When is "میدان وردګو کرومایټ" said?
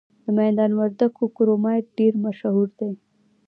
0.39-1.85